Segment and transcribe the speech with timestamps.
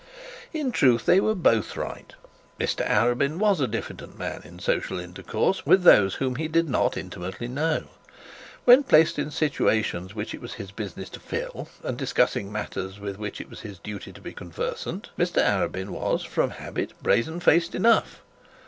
[0.51, 2.15] In truth they were both right.
[2.59, 6.97] Mr Arabin was a diffident man in social intercourse with those whom he did not
[6.97, 7.83] intimately know;
[8.65, 13.19] when placed in situations which it was his business to fill, and discussing matters with
[13.19, 17.75] which it was his duty to be conversant, Mr Arabin was from habit brazed faced
[17.75, 18.23] enough.